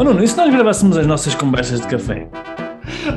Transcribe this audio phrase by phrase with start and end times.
[0.00, 2.26] Oh Nuno, e se nós gravássemos as nossas conversas de café?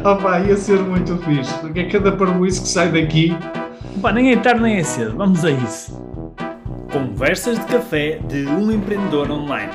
[0.03, 3.29] Oh pá, ia ser muito fixe, porque é cada parboice que sai daqui.
[4.01, 5.97] Pá, nem é tarde nem é cedo, vamos a isso.
[6.91, 9.71] Conversas de café de um empreendedor online.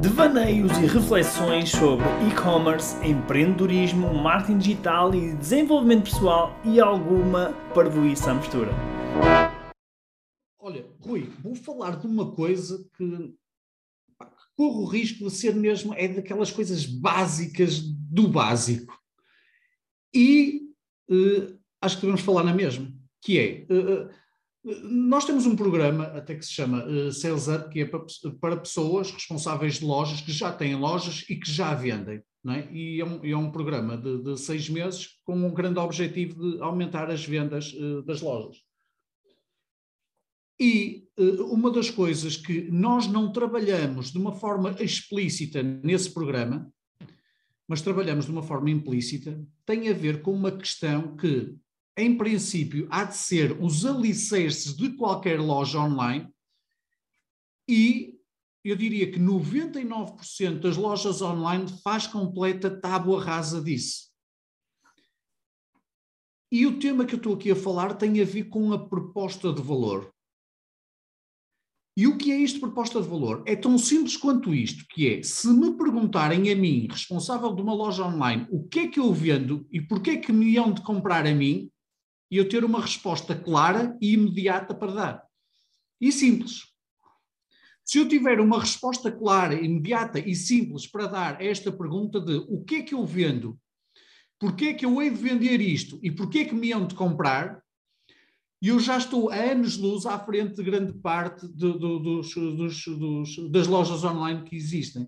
[0.00, 8.34] Devaneios e reflexões sobre e-commerce, empreendedorismo, marketing digital e desenvolvimento pessoal e alguma parvoíça à
[8.34, 8.70] mistura.
[10.58, 13.34] Olha, Rui, vou falar de uma coisa que
[14.58, 19.00] corro o risco de ser mesmo, é daquelas coisas básicas do básico.
[20.12, 20.62] E
[21.08, 22.92] uh, acho que devemos falar na mesma,
[23.22, 24.10] que é, uh,
[24.82, 28.04] nós temos um programa até que se chama Sales Up, que é para,
[28.40, 32.20] para, pessoas responsáveis de lojas que já têm lojas e que já vendem.
[32.48, 32.68] É?
[32.72, 36.62] E é um, é um programa de, de, seis meses com um grande objetivo de
[36.62, 37.72] aumentar as vendas
[38.04, 38.56] das lojas.
[40.60, 46.72] E uh, uma das coisas que nós não trabalhamos de uma forma explícita nesse programa,
[47.68, 51.54] mas trabalhamos de uma forma implícita, tem a ver com uma questão que,
[51.96, 56.28] em princípio, há de ser os alicerces de qualquer loja online
[57.68, 58.18] e
[58.64, 64.08] eu diria que 99% das lojas online faz completa tábua rasa disso.
[66.50, 69.52] E o tema que eu estou aqui a falar tem a ver com a proposta
[69.52, 70.12] de valor.
[71.98, 73.42] E o que é isto proposta de valor?
[73.44, 77.74] É tão simples quanto isto, que é, se me perguntarem a mim, responsável de uma
[77.74, 80.80] loja online, o que é que eu vendo e porquê é que me iam de
[80.80, 81.68] comprar a mim,
[82.30, 85.24] e eu ter uma resposta clara e imediata para dar.
[86.00, 86.66] E simples.
[87.84, 92.36] Se eu tiver uma resposta clara, imediata e simples para dar a esta pergunta de
[92.48, 93.58] o que é que eu vendo,
[94.38, 96.94] porquê é que eu hei de vender isto e porquê é que me iam de
[96.94, 97.60] comprar,
[98.60, 102.84] e eu já estou a anos-luz à frente de grande parte de, de, dos, dos,
[102.86, 105.06] dos, das lojas online que existem.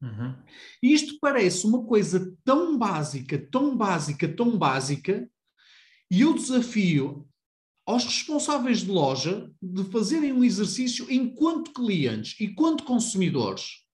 [0.00, 0.34] Uhum.
[0.82, 5.28] Isto parece uma coisa tão básica, tão básica, tão básica,
[6.10, 7.28] e eu desafio
[7.84, 13.86] aos responsáveis de loja de fazerem um exercício enquanto clientes e quanto consumidores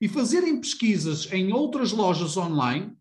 [0.00, 2.92] e fazerem pesquisas em outras lojas online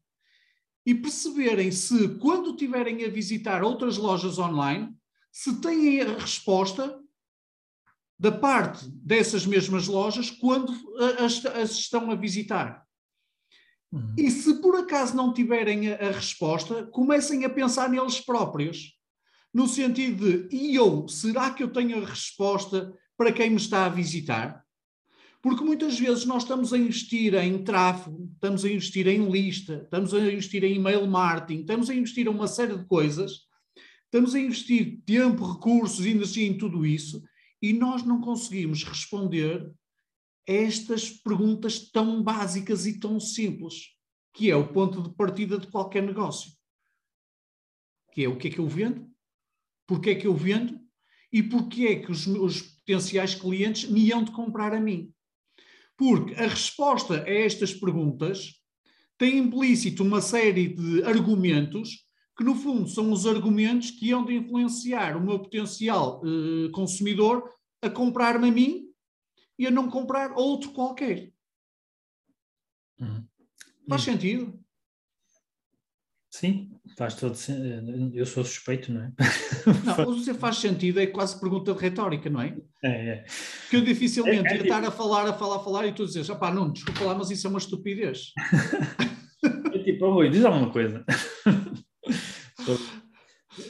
[0.85, 4.95] e perceberem se, quando estiverem a visitar outras lojas online,
[5.35, 6.97] se têm a resposta
[8.17, 10.73] da parte dessas mesmas lojas quando
[11.19, 12.85] as, as estão a visitar.
[13.91, 14.13] Uhum.
[14.17, 18.93] E se por acaso não tiverem a, a, resposta, comecem a pensar neles próprios.
[19.53, 23.87] No sentido de, e eu, será que eu tenho a resposta para quem me está
[23.87, 24.63] a visitar?
[25.41, 30.13] Porque muitas vezes nós estamos a investir em tráfego, estamos a investir em lista, estamos
[30.13, 33.45] a investir em email marketing, estamos a investir em uma série de coisas
[34.15, 37.21] Estamos a investir tempo, recursos, energia em tudo isso
[37.61, 39.69] e nós não conseguimos responder
[40.47, 43.89] a estas perguntas tão básicas e tão simples,
[44.33, 46.49] que é o ponto de partida de qualquer negócio.
[48.13, 49.05] Que é o que é que eu vendo,
[49.85, 50.79] porquê é que eu vendo
[51.29, 55.13] e porquê é que os, os potenciais clientes me iam de comprar a mim.
[55.97, 58.63] Porque a resposta a estas perguntas
[59.17, 62.04] tem implícito uma série de argumentos
[62.37, 67.49] que no fundo são os argumentos que iam de influenciar o meu potencial uh, consumidor
[67.81, 68.89] a comprar-me a mim
[69.57, 71.31] e a não comprar outro qualquer.
[72.99, 73.25] Uhum.
[73.87, 74.59] Faz sentido?
[76.29, 78.11] Sim, faz todo sentido.
[78.13, 79.13] Eu sou suspeito, não é?
[79.85, 82.57] Não, você faz sentido, é quase pergunta de retórica, não é?
[82.83, 83.25] É, é.
[83.69, 86.05] Que eu dificilmente é, é, ia estar a falar, a falar, a falar e tu
[86.05, 88.33] dizes, ah pá, não, desculpa lá, mas isso é uma estupidez.
[89.71, 91.05] É tipo, Rui, diz alguma coisa.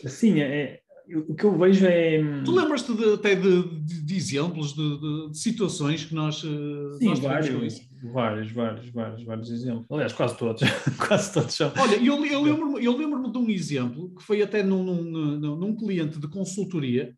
[0.07, 0.81] Sim, é,
[1.13, 2.19] o que eu vejo é.
[2.43, 6.43] Tu lembras-te até de, de, de exemplos de, de, situações que nós.
[6.43, 9.85] Eh, Sim, nós vários, vários, vários, vários, vários exemplos.
[9.91, 10.61] Aliás, quase todos.
[11.07, 11.71] quase todos são.
[11.77, 16.19] Olha, eu, eu lembro-me lembro de um exemplo que foi até num, num, num cliente
[16.19, 17.13] de consultoria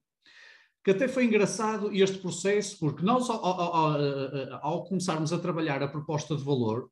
[0.83, 5.83] que até foi engraçado este processo, porque nós, ao, ao, ao, ao começarmos a trabalhar
[5.83, 6.89] a proposta de valor,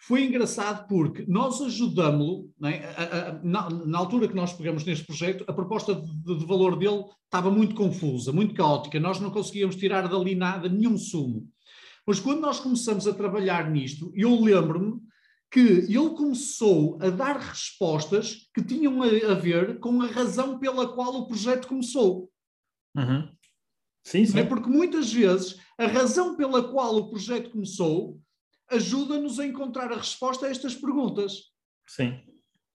[0.00, 3.40] foi engraçado porque nós ajudamos-lo, é?
[3.42, 7.50] na, na, altura que nós pegamos neste projeto, a proposta de, de, valor dele estava
[7.50, 11.48] muito confusa, muito caótica, nós não conseguíamos tirar dali nada, nenhum sumo.
[12.06, 15.00] Mas quando nós começamos a trabalhar nisto, eu lembro-me
[15.50, 20.94] que ele começou a dar respostas que tinham a, a, ver com a razão pela
[20.94, 22.30] qual o projeto começou.
[22.96, 23.28] Uhum.
[24.04, 24.38] Sim, sim.
[24.38, 28.18] É porque muitas vezes a razão pela qual o projeto começou
[28.70, 31.32] ajuda-nos a encontrar a resposta a estas perguntas.
[31.86, 32.20] Sim,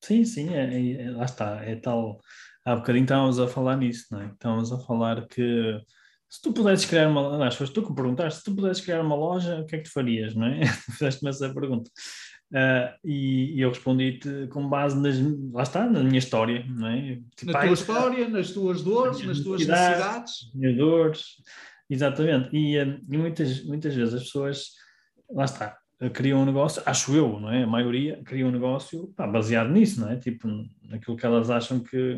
[0.04, 2.19] sim, sim, é, é, lá está, é tal.
[2.66, 4.28] Há bocadinho estávamos a falar nisso, não é?
[4.28, 5.80] Estávamos a falar que
[6.34, 9.01] se tu pudesses criar uma, aliás, foste tu que me perguntaste, se tu pudesses criar
[9.01, 10.66] uma loja, o que é que tu farias, não é?
[10.98, 11.92] Fizeste-me essa pergunta.
[12.51, 15.16] Uh, e, e, eu respondi-te com base nas,
[15.51, 17.19] lá está, na minha história, não é?
[17.36, 20.51] Tipo, na tua história, nas tuas dores, nas tuas necessidades.
[20.56, 21.24] Minhas dores,
[21.88, 22.50] exatamente.
[22.51, 24.69] E, uh, e, muitas, muitas vezes as pessoas,
[25.30, 25.78] lá está,
[26.10, 27.64] criam um negócio, acho eu, não é?
[27.64, 30.18] A maioria cria um negócio pá, baseado nisso, não é?
[30.18, 30.48] Tipo,
[30.84, 32.18] naquilo que elas acham que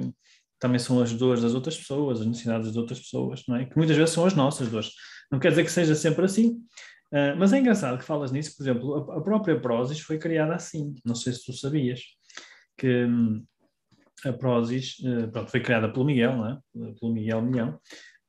[0.60, 3.66] também são as dores das outras pessoas, as necessidades das outras pessoas, não é?
[3.66, 4.92] Que muitas vezes são as nossas dores.
[5.32, 6.62] Não quer dizer que seja sempre assim,
[7.12, 10.56] Uh, mas é engraçado que falas nisso, por exemplo, a, a, própria Prozis foi criada
[10.56, 12.02] assim, não sei se tu sabias,
[12.78, 13.46] que hum,
[14.26, 16.60] a Prozis uh, pronto, foi criada pelo Miguel, não é?
[17.00, 17.80] pelo Miguel Milhão,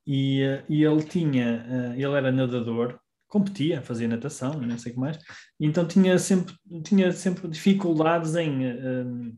[0.06, 2.96] e, e ele tinha, ele era nadador,
[3.28, 5.18] competia, fazia natação, não sei o que mais,
[5.58, 9.36] então tinha sempre, tinha sempre dificuldades em, hum,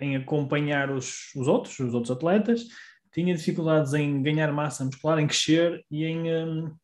[0.00, 2.64] em acompanhar os, os outros, os outros atletas,
[3.12, 6.32] tinha dificuldades em ganhar massa muscular, em crescer e em...
[6.32, 6.76] Um,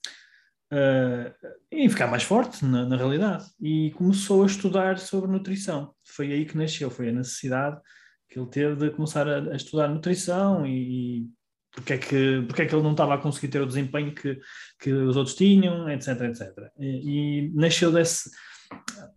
[0.72, 1.32] uh,
[1.70, 3.44] em ficar mais forte na, na, realidade.
[3.60, 5.94] E começou a estudar sobre nutrição.
[6.04, 7.80] Foi aí que nasceu, foi a necessidade
[8.28, 11.28] que ele teve de começar a, a estudar nutrição e
[11.74, 14.38] porque é, que, porque é que ele não estava a conseguir ter o desempenho que,
[14.80, 16.52] que os outros tinham, etc, etc.
[16.78, 18.30] E, e nasceu desse...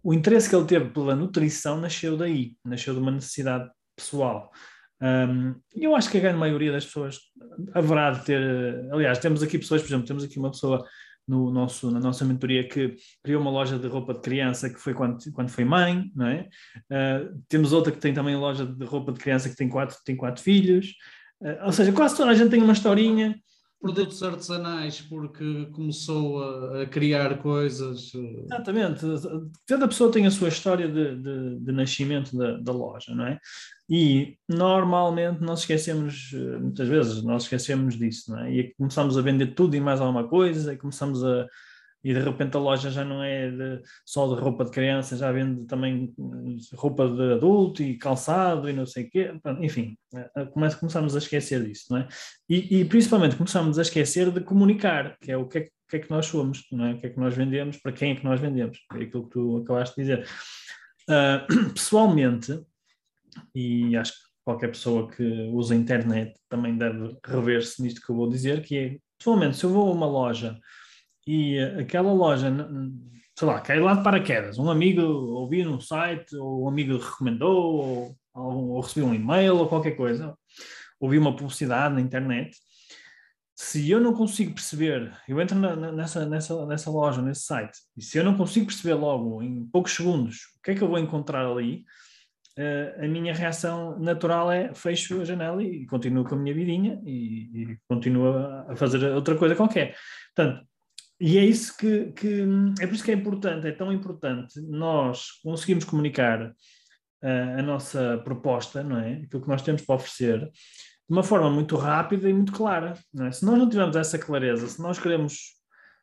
[0.04, 4.52] O interesse que ele teve pela nutrição nasceu daí, nasceu de uma necessidade pessoal.
[5.02, 7.20] Um, eu acho que a grande maioria das pessoas
[7.74, 8.90] haverá de ter.
[8.92, 10.84] Aliás, temos aqui pessoas, por exemplo, temos aqui uma pessoa
[11.28, 14.94] no nosso, na nossa mentoria que criou uma loja de roupa de criança que foi
[14.94, 16.48] quando, quando foi mãe, não é?
[16.90, 20.16] Uh, temos outra que tem também loja de roupa de criança que tem quatro, tem
[20.16, 20.94] quatro filhos.
[21.42, 23.40] Uh, ou seja, quase toda a gente tem uma historinha.
[23.80, 28.12] Produtos artesanais, porque começou a, a criar coisas.
[28.16, 29.06] Eh, Exatamente.
[29.68, 33.40] Cada pessoa tem a sua história de, de, de nascimento da, da loja, não é?
[33.88, 38.52] E normalmente nós esquecemos, eh, muitas vezes, nós esquecemos disso, não é?
[38.52, 41.48] E começamos a vender tudo e mais alguma coisa, e começamos a.
[42.08, 45.30] E de repente a loja já não é de, só de roupa de criança, já
[45.30, 46.16] vende também
[46.74, 49.34] roupa de adulto e calçado e não sei o quê.
[49.60, 50.46] Enfim, eh,
[50.80, 52.08] começamos a esquecer disso, não é?
[52.48, 56.00] E, e principalmente começamos a esquecer de comunicar, que é o que é, que é
[56.00, 56.94] que nós somos, não é?
[56.94, 59.32] O que é que nós vendemos, para quem é que nós vendemos, é aquilo que
[59.32, 60.28] tu acabaste de dizer.
[61.10, 62.58] Uh, pessoalmente,
[63.54, 68.16] e acho que qualquer pessoa que usa a internet também deve rever-se nisto que eu
[68.16, 70.58] vou dizer, que é, pessoalmente, se eu vou a uma loja
[71.28, 72.50] e aquela loja,
[73.38, 78.16] sei lá, cai lá de paraquedas, um amigo ouviu num site, ou um amigo recomendou,
[78.34, 80.34] ou, ou recebeu um e-mail, ou qualquer coisa,
[81.00, 82.58] ouvi uma publicidade na internet,
[83.54, 88.04] se eu não consigo perceber, eu entro na, nessa, nessa, nessa loja, nesse site, e
[88.04, 91.00] se eu não consigo perceber logo, em poucos segundos, o que é que eu vou
[91.00, 91.84] encontrar ali,
[92.58, 97.02] uh, a minha reação natural é fecho a janela e continuo com a minha vidinha
[97.04, 99.96] e, e continuo a fazer outra coisa qualquer.
[100.36, 100.66] Portanto,
[101.20, 102.46] e é isso que, que,
[102.80, 106.52] é por isso que é importante, é tão importante nós conseguirmos comunicar
[107.24, 109.22] uh, a nossa proposta, não é?
[109.24, 112.94] Aquilo que nós temos para oferecer de uma forma muito rápida e muito clara.
[113.22, 113.32] É?
[113.32, 115.58] Se nós não tivermos essa clareza, se nós queremos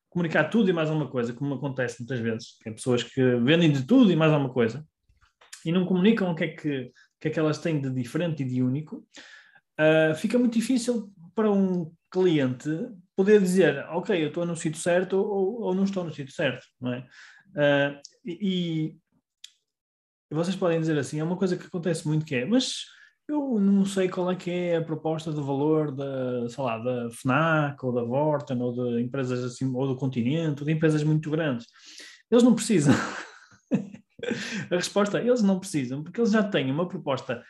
[0.09, 3.71] comunicar tudo e mais alguma coisa, como acontece muitas vezes, que é pessoas que vendem
[3.71, 4.85] de tudo e mais alguma coisa,
[5.65, 8.47] e não comunicam o que é que, que, é que elas têm de diferente e
[8.47, 9.07] de único,
[9.79, 12.71] uh, fica muito difícil para um cliente
[13.17, 16.67] poder dizer, ok, eu estou no sítio certo ou, ou não estou no sítio certo,
[16.81, 17.07] não é?
[17.51, 18.97] Uh, e,
[20.31, 22.87] e vocês podem dizer assim, é uma coisa que acontece muito que é, mas
[23.29, 27.11] eu não sei qual é que é a proposta de valor da, sei lá, da
[27.11, 31.31] FNAC ou da Vorten ou de empresas assim, ou do continente, ou de empresas muito
[31.31, 31.67] grandes.
[32.31, 32.94] Eles não precisam.
[34.71, 37.43] A resposta é, eles não precisam, porque eles já têm uma proposta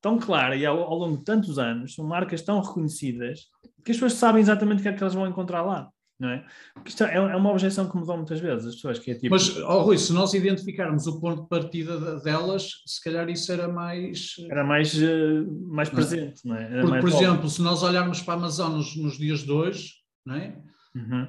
[0.00, 3.46] tão clara e ao, ao, longo de tantos anos, são marcas tão reconhecidas,
[3.84, 5.88] que as pessoas sabem exatamente o que é que elas vão encontrar lá.
[6.20, 6.44] Não é?
[6.74, 9.14] Porque isto é, é uma objeção que me dão muitas vezes as pessoas, que é
[9.14, 9.30] tipo...
[9.30, 13.68] Mas, oh, Rui, se nós identificarmos o ponto de partida delas, se calhar isso era
[13.68, 14.34] mais...
[14.50, 16.68] Era mais, uh, mais presente, não, é?
[16.70, 16.82] não é?
[16.82, 19.92] Porque, por exemplo, se nós olharmos para a Amazon nos, nos dias de hoje,
[20.26, 20.60] não é?
[20.96, 21.28] Uhum.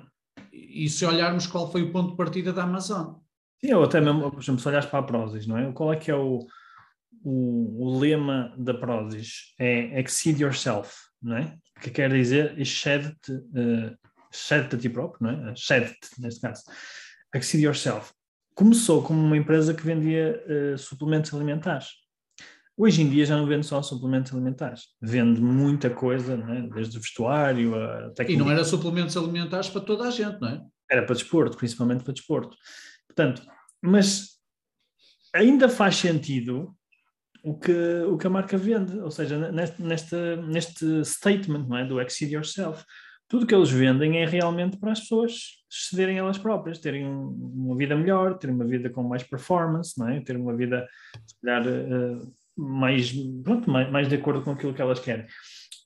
[0.51, 3.13] E se olharmos qual foi o ponto de partida da Amazon,
[3.61, 5.71] Sim, ou até mesmo, por exemplo, se olhares para a Prozis, não é?
[5.73, 6.39] Qual é que é o,
[7.23, 9.53] o, o lema da Prozis?
[9.59, 11.57] É exceed yourself, não é?
[11.81, 13.97] Que quer dizer excede-te uh,
[14.31, 15.53] excede a ti próprio, não é?
[15.53, 16.63] Excede-te, neste caso.
[17.33, 18.11] Exceed yourself.
[18.55, 21.87] Começou como uma empresa que vendia uh, suplementos alimentares.
[22.77, 26.61] Hoje em dia já não vende só suplementos alimentares, vende muita coisa, é?
[26.73, 28.31] desde o vestuário até.
[28.31, 30.61] E não era suplementos alimentares para toda a gente, não é?
[30.89, 32.55] Era para desporto, principalmente para desporto.
[33.05, 33.45] Portanto,
[33.81, 34.39] mas
[35.33, 36.73] ainda faz sentido
[37.43, 37.71] o que,
[38.07, 42.83] o que a marca vende, ou seja, neste, neste, statement não é, do exceed yourself,
[43.27, 47.95] tudo que eles vendem é realmente para as pessoas cederem elas próprias, terem uma vida
[47.95, 50.19] melhor, terem uma vida com mais performance, não é?
[50.19, 50.87] ter uma vida,
[51.27, 55.25] se calhar, uh, mais, pronto, mais, mais, de acordo com aquilo que elas querem.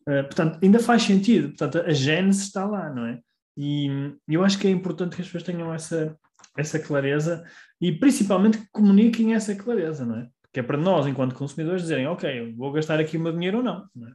[0.08, 3.20] Uh, portanto, ainda faz sentido, portanto, a gênese está lá, não é?
[3.58, 3.88] E
[4.28, 6.18] eu acho que é importante que as pessoas tenham essa,
[6.58, 7.44] essa clareza
[7.80, 10.28] e principalmente que comuniquem essa clareza, não é?
[10.54, 13.64] Que é para nós, enquanto consumidores, dizerem, ok, vou gastar aqui o meu dinheiro ou
[13.64, 13.90] não.
[13.96, 14.14] não é?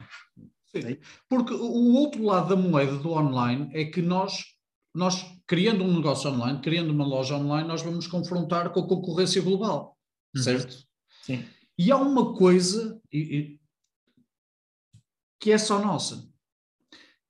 [0.68, 4.44] Sim, porque o outro lado da moeda do online é que nós,
[4.94, 9.42] nós, criando um negócio online, criando uma loja online, nós vamos confrontar com a concorrência
[9.42, 9.98] global,
[10.36, 10.42] uhum.
[10.42, 10.76] certo?
[11.22, 11.44] Sim.
[11.76, 13.00] E há uma coisa
[15.40, 16.28] que é só nossa.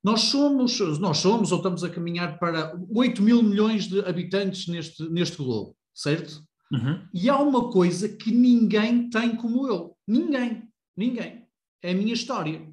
[0.03, 5.09] Nós somos, nós somos ou estamos a caminhar para 8 mil milhões de habitantes neste,
[5.11, 6.43] neste globo, certo?
[6.71, 7.07] Uhum.
[7.15, 9.97] E há uma coisa que ninguém tem como eu.
[10.07, 10.69] Ninguém.
[10.97, 11.47] Ninguém.
[11.83, 12.67] É a minha história.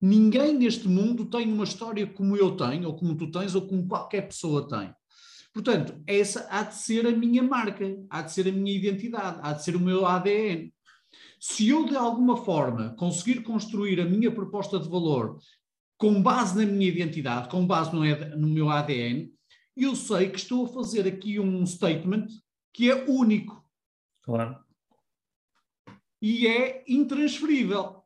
[0.00, 3.86] Ninguém neste mundo tem uma história como eu tenho, ou como tu tens, ou como
[3.86, 4.92] qualquer pessoa tem.
[5.52, 9.52] Portanto, essa há de ser a minha marca, há de ser a minha identidade, há
[9.52, 10.72] de ser o meu ADN.
[11.38, 15.38] Se eu, de alguma forma, conseguir construir a minha proposta de valor
[15.98, 18.02] com base na minha identidade, com base no,
[18.36, 19.30] no meu ADN,
[19.76, 22.26] eu sei que estou a fazer aqui um statement
[22.72, 23.64] que é único.
[24.22, 24.58] Claro.
[26.20, 28.02] E é intransferível.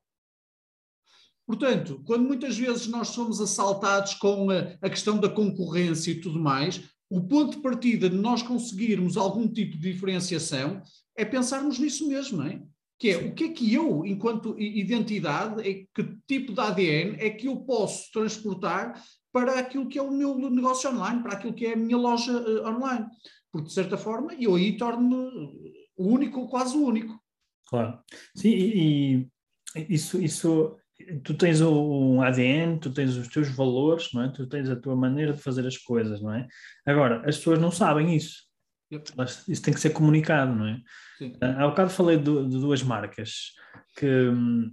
[1.47, 6.41] Portanto, quando muitas vezes nós somos assaltados com a, a, questão da concorrência e tudo
[6.41, 10.83] mais, o ponto de partida de nós conseguirmos algum tipo de diferenciação
[11.17, 12.63] é pensarmos nisso mesmo, não é?
[12.99, 17.31] Que é o que é que eu, enquanto identidade, é, que tipo de ADN é
[17.31, 21.67] que eu posso transportar para aquilo que é o meu negócio online, para aquilo que
[21.67, 23.07] é a minha loja uh, online.
[23.53, 27.21] Porque, de certa forma, eu aí torno-me único, quase único.
[27.69, 27.99] Claro.
[28.35, 29.29] Sim, e,
[29.77, 30.77] e isso, isso
[31.23, 34.29] tu tens um ADN, tu tens os teus valores, não é?
[34.31, 36.47] Tu tens a tua maneira de fazer as coisas, não é?
[36.87, 38.46] Agora, as pessoas não sabem isso.
[38.93, 39.13] Yep.
[39.49, 40.81] Isso tem que ser comunicado, não é?
[41.19, 41.37] Sim.
[41.41, 43.53] Ah, há bocado falei de, de duas marcas
[43.97, 44.71] que, hum,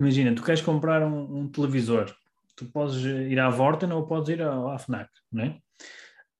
[0.00, 2.12] imagina, tu queres comprar um, um, televisor,
[2.56, 5.58] tu podes ir à Vorten ou podes ir à, à FNAC, não é?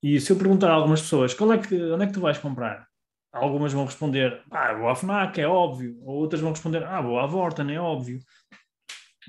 [0.03, 2.39] E se eu perguntar a algumas pessoas, qual é que, onde é que tu vais
[2.39, 2.87] comprar?
[3.33, 5.99] Algumas vão responder, ah, vou à FNAC, é óbvio.
[6.03, 8.19] Ou outras vão responder, ah, vou à Vorten, é óbvio.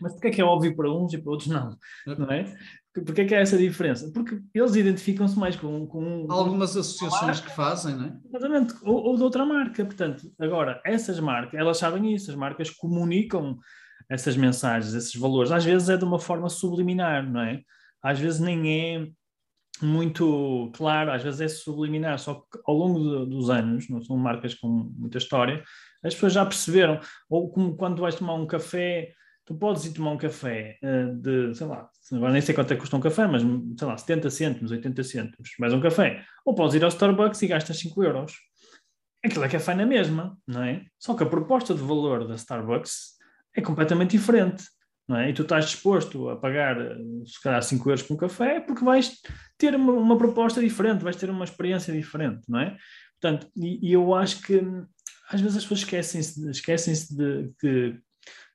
[0.01, 1.77] Mas porquê é que é óbvio para uns e para outros não?
[2.05, 2.55] Não é?
[2.93, 4.11] Porquê é que há essa diferença?
[4.11, 8.17] Porque eles identificam-se mais com, com algumas associações que fazem, não é?
[8.27, 9.85] Exatamente, ou, ou de outra marca.
[9.85, 13.57] Portanto, agora, essas marcas, elas sabem isso, as marcas comunicam
[14.09, 15.51] essas mensagens, esses valores.
[15.51, 17.61] Às vezes é de uma forma subliminar, não é?
[18.01, 19.07] Às vezes nem é
[19.81, 24.17] muito claro, às vezes é subliminar, só que ao longo de, dos anos, não são
[24.17, 25.63] marcas com muita história,
[26.03, 26.99] as pessoas já perceberam,
[27.29, 29.11] ou como quando vais tomar um café,
[29.47, 32.75] tu podes ir tomar um café uh, de, sei lá, agora nem sei quanto é
[32.75, 36.21] que custa um café, mas sei lá, 70 cêntimos, 80 cêntimos, mais um café.
[36.45, 38.33] Ou podes ir ao Starbucks e gastas 5 euros.
[39.23, 40.83] Aquilo é café na mesma, não é?
[40.99, 43.15] Só que a proposta de valor da Starbucks
[43.55, 44.65] é completamente diferente,
[45.07, 45.29] não é?
[45.29, 48.83] E tu estás disposto a pagar, eh, se calhar, 5 euros por um café porque
[48.83, 49.13] vais
[49.57, 52.77] ter uma, uma proposta diferente, vais ter uma experiência diferente, não é?
[53.19, 54.61] Portanto, e, e eu acho que
[55.29, 57.97] às vezes as pessoas esquecem-se esquecem de que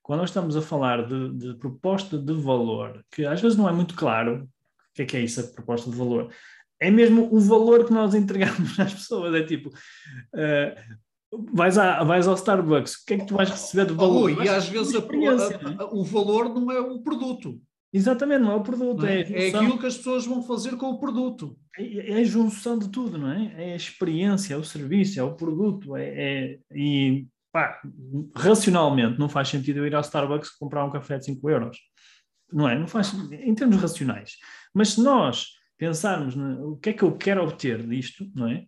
[0.03, 3.73] quando nós estamos a falar de, de, proposta de valor, que às vezes não é
[3.73, 6.31] muito claro o que é que é isso, a proposta de valor,
[6.79, 9.35] é mesmo o valor que nós entregamos às pessoas.
[9.35, 13.87] É tipo, uh, vais, à, vais ao Starbucks, o que é que tu vais receber
[13.87, 14.31] de valor?
[14.37, 17.61] Oh, e às vezes a, a, a, o valor não é o produto.
[17.93, 19.05] Exatamente, não é o produto.
[19.05, 21.57] É, é, é, aquilo que as pessoas vão fazer com o produto.
[21.79, 23.71] É, é, a junção de tudo, não é?
[23.71, 25.95] É a experiência, é o serviço, é o produto.
[25.95, 27.81] É, é e pá,
[28.35, 31.79] racionalmente não faz sentido eu ir ao Starbucks comprar um café de 5 euros.
[32.51, 32.79] Não é?
[32.79, 34.37] Não faz, em termos racionais.
[34.75, 38.65] Mas se nós pensarmos no o que é que eu quero obter disto, não é?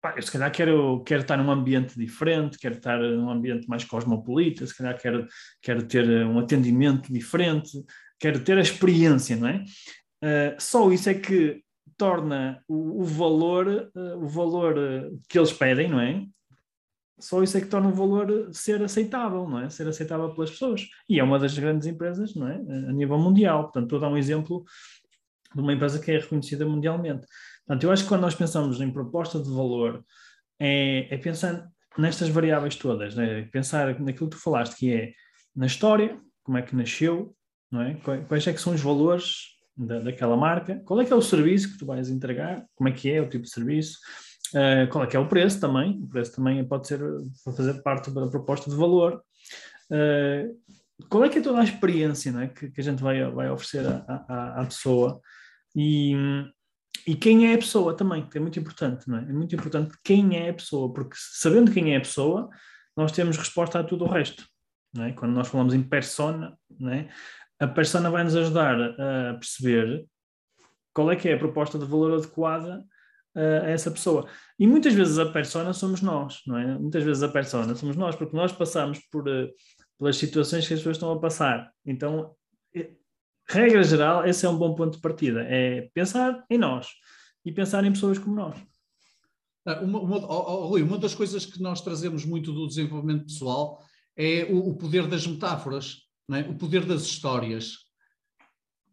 [0.00, 3.84] Pá, eu se calhar quero, quero estar num ambiente diferente, quero estar num ambiente mais
[3.84, 5.26] cosmopolita, se calhar quero,
[5.60, 7.70] quero ter um atendimento diferente,
[8.18, 9.64] quero ter a experiência, não é?
[10.22, 11.62] Uh, só isso é que
[11.96, 14.76] torna o, o valor, uh, o valor
[15.28, 16.24] que eles pedem, não é?
[17.18, 19.70] Só isso é que torna o valor ser aceitável, não é?
[19.70, 20.88] Ser aceitável pelas pessoas.
[21.08, 22.54] E é uma das grandes empresas, não é?
[22.56, 23.64] A nível mundial.
[23.64, 24.64] Portanto, estou a dar um exemplo
[25.54, 27.26] de uma empresa que é reconhecida mundialmente.
[27.66, 30.04] Portanto, eu acho que quando nós pensamos em proposta de valor,
[30.58, 33.42] é, é pensar nestas variáveis todas, né?
[33.50, 35.12] pensar naquilo que tu falaste, que é
[35.54, 37.34] na história, como é que nasceu,
[37.70, 37.94] não é?
[38.26, 41.72] Quais é que são os valores da, daquela marca, qual é que é o serviço
[41.72, 43.98] que tu vais entregar, como é que é o tipo de serviço,
[44.54, 46.00] Uh, qual é que é o preço também?
[46.02, 47.00] O preço também pode ser
[47.44, 49.22] fazer parte da proposta de valor.
[49.90, 50.56] Uh,
[51.08, 52.48] qual é que é toda a experiência não é?
[52.48, 55.20] que, que a gente vai, vai oferecer à, pessoa
[55.74, 56.14] e,
[57.06, 59.22] e quem é a pessoa também, que é muito importante, não é?
[59.22, 62.48] É muito importante quem é a pessoa, porque sabendo quem é a pessoa,
[62.96, 64.44] nós temos resposta a tudo o resto.
[64.92, 65.12] Não é?
[65.12, 66.58] Quando nós falamos em persona,
[66.90, 67.08] é?
[67.60, 70.04] a persona vai nos ajudar a perceber
[70.92, 72.84] qual é que é a proposta de valor adequada
[73.38, 74.28] a essa pessoa.
[74.58, 76.78] E muitas vezes a persona somos nós, não é?
[76.78, 79.50] Muitas vezes a persona somos nós, porque nós passamos por, eh,
[79.98, 81.70] pelas situações que as pessoas estão a passar.
[81.86, 82.34] Então,
[82.74, 82.90] eh,
[83.48, 86.88] regra geral, esse é um bom ponto de partida, é pensar em nós
[87.44, 88.58] e pensar em pessoas como nós.
[89.66, 93.82] Ah, uma, uma, oh, oh, uma das coisas que nós trazemos muito do desenvolvimento pessoal
[94.16, 96.02] é o, o poder das metáforas,
[96.32, 96.40] é?
[96.40, 97.87] o poder das histórias.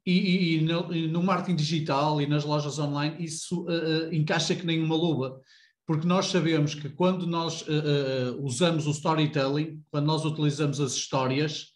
[0.06, 4.54] E, e, no, e, no, marketing digital e nas lojas online isso uh, uh, encaixa
[4.54, 5.42] que nem uma luva,
[5.84, 11.74] porque nós sabemos que quando nós uh, usamos o storytelling, quando nós utilizamos as histórias,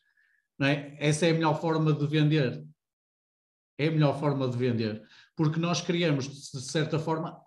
[0.62, 0.96] é?
[1.00, 2.64] essa é a melhor forma de vender.
[3.80, 5.02] É a melhor forma de vender,
[5.36, 7.42] porque nós criamos, de certa forma,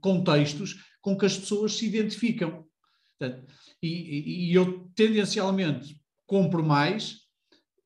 [0.00, 2.66] contextos com que as pessoas se identificam.
[3.80, 7.23] E, e eu tendencialmente compro mais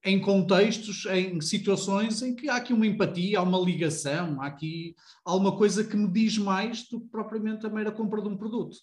[0.08, 4.94] em contextos, em situações em que há aqui uma empatia, há uma ligação, há aqui
[5.24, 8.78] alguma coisa que me diz mais do que propriamente a mera compra de um produto.